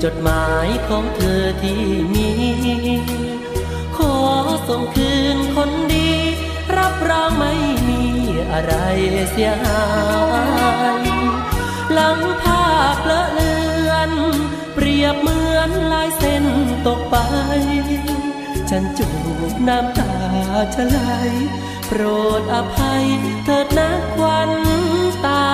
[0.02, 1.82] จดหมายของเธอที่
[2.12, 2.30] มี
[3.96, 4.14] ขอ
[4.68, 5.93] ส่งคืนคนดี
[7.38, 7.52] ไม่
[7.88, 8.02] มี
[8.52, 8.74] อะไร
[9.30, 9.84] เสียหา
[11.02, 11.04] ย
[11.92, 13.54] หลังภาพเลอะเลื
[13.90, 14.10] อน
[14.74, 16.44] เปรียบเหมือนลายเส้น
[16.86, 17.16] ตกไป
[18.70, 19.08] ฉันจู
[19.50, 20.12] บน้ำตา
[20.74, 20.98] จะไหล
[21.86, 22.02] โปร
[22.40, 23.04] ดอภัย
[23.44, 24.52] เถิดนะควัน
[25.26, 25.44] ตา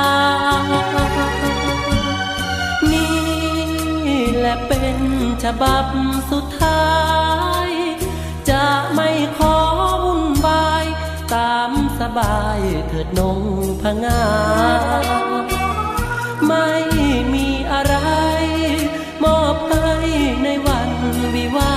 [2.93, 3.15] นี่
[4.39, 4.99] แหละเป็น
[5.45, 5.87] ฉบับ
[6.31, 6.91] สุดท้า
[7.67, 7.69] ย
[8.51, 8.65] จะ
[8.95, 9.57] ไม่ขอ
[10.05, 10.30] วุ่น
[11.35, 11.71] ตาม
[12.01, 13.41] สบายเถิดนง
[13.83, 14.23] พงา
[16.47, 16.69] ไม่
[17.35, 17.97] มีอะไร
[19.25, 19.91] มอบให้
[20.43, 20.91] ในวัน
[21.35, 21.75] วิวา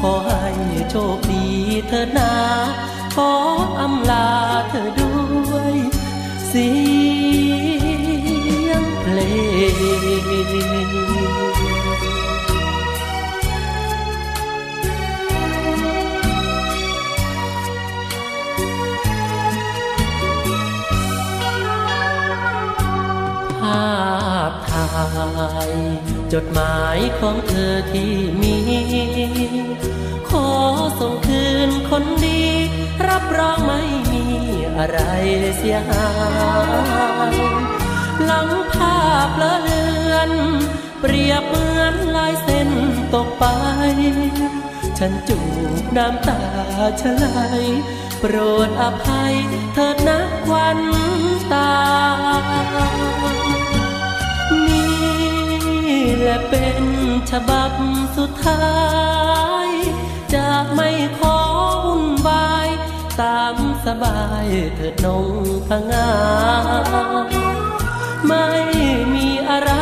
[0.00, 0.50] ขอให้
[0.90, 1.46] โชคดี
[1.88, 2.34] เธอนา
[3.16, 3.32] ขอ
[3.80, 4.28] อำลา
[4.70, 5.16] เธอด้
[5.50, 5.74] วย
[6.48, 6.70] เสี
[8.68, 9.18] ยงเพล
[11.50, 11.51] ง
[26.32, 28.12] จดหมายของเธอที่
[28.42, 28.56] มี
[30.28, 30.48] ขอ
[31.00, 32.42] ส่งคืนคนดี
[33.08, 34.24] รับรองไม่มี
[34.78, 34.98] อะไร
[35.58, 36.08] เสียหา
[37.32, 37.34] ย
[38.24, 40.30] หลังภาพละเลือน
[41.00, 42.70] เปรียบเหมือนลายเส้น
[43.14, 43.44] ตกไป
[44.98, 45.38] ฉันจู
[45.82, 46.40] บน้ำตา
[47.00, 47.62] ฉลาย
[48.20, 48.34] โปร
[48.66, 49.34] ดอภัย
[49.74, 50.80] เถิดนักวัน
[51.52, 51.72] ตา
[56.24, 56.84] และเป็น
[57.30, 57.72] ฉบับ
[58.16, 58.66] สุดท้า
[59.66, 59.68] ย
[60.34, 61.36] จะไม่ขอ
[61.84, 62.68] วุ่นวาย
[63.20, 63.56] ตาม
[63.86, 65.28] สบายเถิดนง
[65.68, 66.12] พงา
[68.26, 68.48] ไม่
[69.14, 69.72] มีอะไร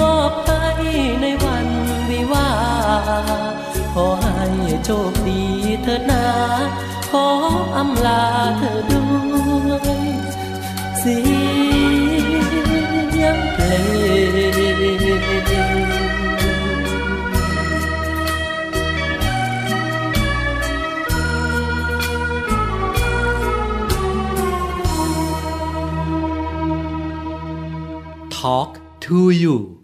[0.00, 0.64] มอบให้
[1.20, 1.66] ในวัน
[2.10, 2.50] วิวา
[3.94, 4.48] ขอให้
[4.84, 5.42] โชคดี
[5.82, 6.26] เถิดนา
[7.10, 7.26] ขอ
[7.76, 8.24] อำลา
[8.58, 9.04] เธอด้
[9.70, 10.02] วย
[11.02, 11.18] สี
[28.44, 29.83] Talk to you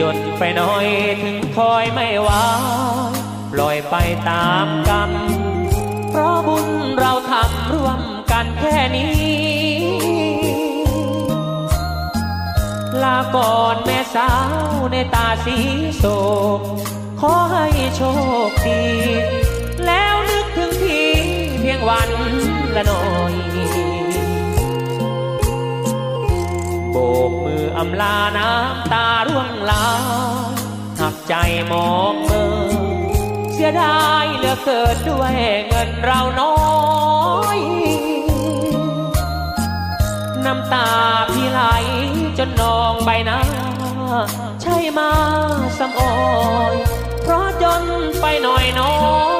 [0.00, 0.86] จดไปหน่อย
[1.22, 2.30] ถึงคอยไม่ไหว
[3.52, 3.94] ปล่อยไป
[4.28, 5.10] ตามกรรม
[6.10, 6.66] เพราะบุญ
[6.98, 8.00] เราทำร่วม
[8.32, 9.14] กันแค่นี้
[13.02, 14.32] ลาก่อนแม่สา
[14.70, 15.58] วในตาสี
[15.98, 16.04] โศ
[16.58, 16.60] ก
[17.20, 18.02] ขอให้โช
[18.48, 18.82] คดี
[19.86, 21.10] แล้วนึกถึงพี่
[21.60, 22.10] เพียงวัน
[22.76, 23.89] ละหน่อย
[26.90, 26.96] โบ
[27.30, 29.86] กมืออำลาน้ำตาร่วงลา
[31.00, 31.34] หักใจ
[31.72, 32.50] มองเมื่อ
[33.52, 35.34] เสียดายเหลือเกินด้วย
[35.68, 36.56] เงินเราน้อ
[37.56, 37.60] ย
[40.44, 40.88] น้ำตา
[41.32, 41.60] พี่ไหล
[42.38, 43.40] จนนองใบหน้า
[44.62, 45.12] ใช่มา
[45.78, 46.14] สำออ
[46.72, 46.74] ย
[47.22, 47.82] เพราะจน
[48.20, 48.96] ไปหน่อยน้อ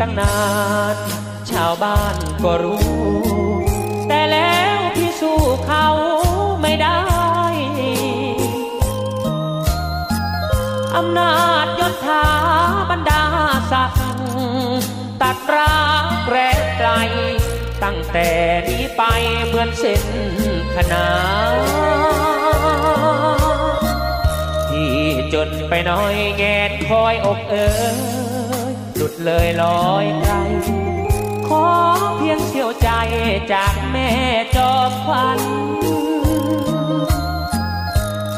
[0.00, 0.34] ตั้งนา
[0.94, 0.96] น
[1.50, 2.84] ชาวบ้านก็รู้
[4.08, 5.86] แต่แล้วพี่สู้เขา
[6.62, 7.00] ไม่ได้
[10.96, 11.34] อำนา
[11.64, 12.24] จยศถา
[12.90, 13.22] บรรดา
[13.72, 14.02] ศักดิ์
[15.22, 16.90] ตัดรักแรกไกล
[17.84, 18.28] ตั้งแต่
[18.68, 19.02] นี้ไป
[19.46, 20.04] เหมือนเส้น
[20.74, 21.08] ขนา
[21.54, 21.58] น
[24.70, 24.94] ที่
[25.34, 28.19] จนไปน้อยแงนคอยอกเอ๋ย
[29.02, 30.34] หลุดเลยลอยไกล
[31.48, 31.66] ขอ
[32.16, 32.88] เพียงเสียวใจ
[33.52, 34.08] จากแม่
[34.56, 35.40] จอมควัน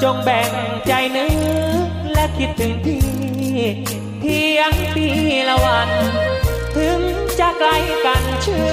[0.02, 0.50] จงแบ่ง
[0.86, 1.26] ใจนึ
[1.88, 3.02] กและคิดถึงพี่
[4.20, 5.08] เพียงปี
[5.48, 5.90] ละวัน
[6.76, 7.00] ถึง
[7.38, 7.70] จะไกล
[8.04, 8.66] กันชื่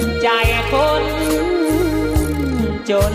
[0.00, 0.28] นใจ
[0.72, 1.04] คน
[2.90, 3.14] จน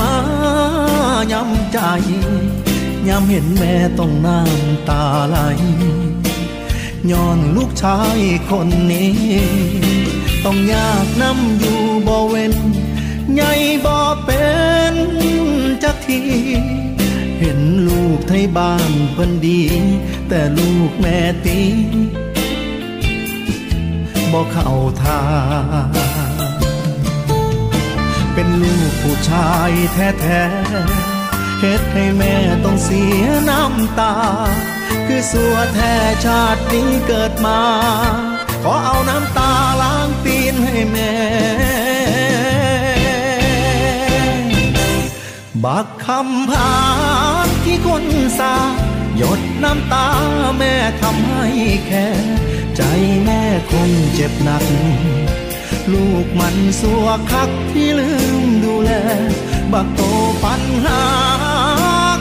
[0.00, 0.14] มา
[1.32, 1.78] ยำใจ
[3.08, 5.38] ยำเห็นแม่ต้องน้ำตาไหล
[7.10, 8.18] ย้อนลูกชาย
[8.50, 9.14] คนนี้
[10.44, 12.54] ต้องยากน้ำอยู่บ่เว้น
[13.34, 13.52] ใหญ่
[13.84, 14.44] บ่เป็
[14.92, 14.94] น
[15.82, 16.20] จักที
[17.38, 19.60] เห็นลูกไทยบ้านเพิ่นดี
[20.28, 21.60] แต่ลูกแม่ตี
[24.32, 24.70] บ่เข้า
[25.02, 25.20] ทา
[26.08, 26.09] ง
[28.40, 32.34] เป็นลูกผู้ชายแท้ๆเฮ็ดให้แม่
[32.64, 34.14] ต้องเสียน้ำตา
[35.06, 37.60] คือสัวแท้ชาตินี้เกิดมา
[38.62, 41.12] ขอเอาน้ำตาล้างตีนให้แม่
[45.64, 46.74] บักคำพา
[47.46, 48.04] นที่คน
[48.38, 48.54] สา
[49.16, 50.06] หยดน้ำตา
[50.58, 51.46] แม่ทำให้
[51.86, 52.06] แค่
[52.76, 52.82] ใจ
[53.24, 54.64] แม่คงเจ็บหนัก
[55.92, 58.10] ลูกมันสัวคักที่ลื
[58.42, 58.90] มดูแล
[59.72, 60.00] บักโต
[60.44, 61.02] ปัญหา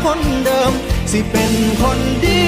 [0.05, 0.71] คนเดิม
[1.11, 2.43] สิเป็นคนดี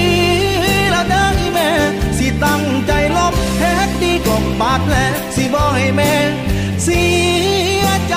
[0.94, 1.70] ละได้แม่
[2.18, 4.96] สิตั้งใจลบแท้ดีกบบาดแผล
[5.36, 6.12] สิบ่ให้แม่
[6.82, 7.02] เสี
[7.84, 8.16] ยใจ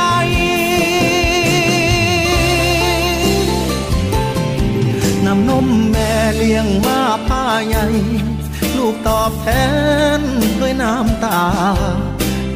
[5.26, 7.86] นำนมแม่เลี้ยงมาผ้าใหญ่
[8.78, 9.48] ลูกตอบแท
[10.20, 10.22] น
[10.62, 11.42] ด้วยน้ำตา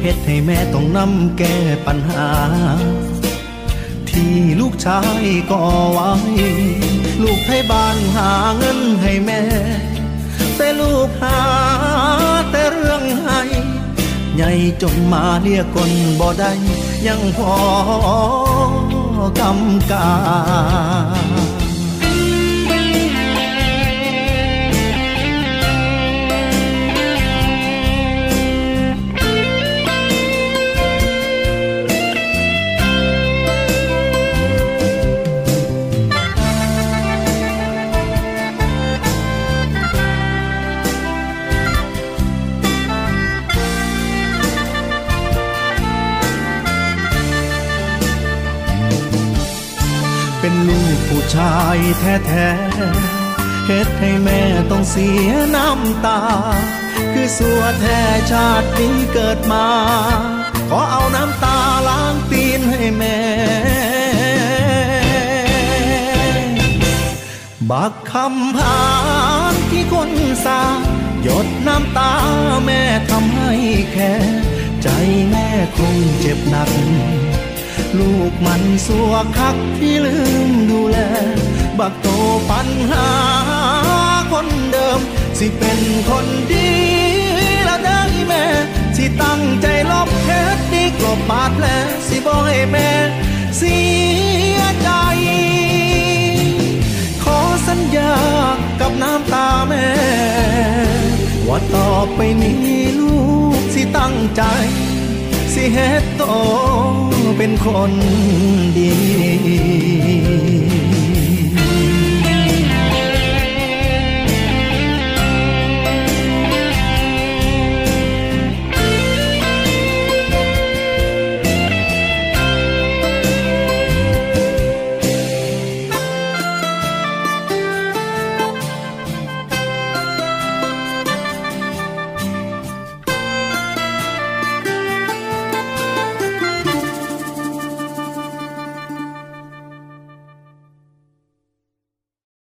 [0.00, 2.28] เฮ็ดให้แม่ต้องนำแก้ปัญหา
[4.10, 6.12] ที่ลูกชายก่อไว้
[7.22, 9.40] ลูกไทยบ้านหาเงินให้แม่
[10.56, 11.38] แต่ลูกหา
[12.50, 13.40] แต่เรื่องให้
[14.34, 16.52] ใหญ่จนมาเรียกคนบ่ได้
[17.06, 17.54] ยังพอ
[19.38, 20.10] กำกา
[51.98, 56.20] แท้ๆเฮ็ดให้แม่ต้องเสียน้ำตา
[57.12, 59.66] คือสัวแท้ชาตินี้เกิดมา
[60.68, 63.18] ขอเอาน้ำตาล้างตีนให้แม่
[67.70, 68.80] บักคำพา
[69.52, 70.10] นที่คน
[70.44, 70.62] สา
[71.22, 72.12] หยดน้ำตา
[72.64, 72.80] แม่
[73.10, 73.52] ทำให้
[73.92, 74.12] แค่
[74.82, 74.88] ใจ
[75.30, 76.70] แม่คงเจ็บหนัก
[77.98, 80.16] ลูกมันสัวคักที่ลื
[80.48, 80.98] มดูแล
[81.80, 82.08] บักโต
[82.50, 83.08] ปัญหา
[84.32, 85.00] คนเดิม
[85.38, 86.70] สิเป็นคนดี
[87.64, 88.44] และได้แม่
[88.96, 91.66] สิตั้งใจลบเท็ดดีกลบบาดแผล
[92.08, 92.90] สิบ่ให้แม่
[93.56, 93.78] เสี
[94.56, 94.90] ยใจ
[97.22, 98.14] ขอสัญญา
[98.80, 99.88] กับน้ำตาแม่
[101.48, 103.18] ว่าต่อไปนี้ลู
[103.60, 104.42] กสิตั้งใจ
[105.54, 106.22] สิเฮ็ดโต
[107.38, 107.92] เป็นคน
[108.76, 108.92] ดี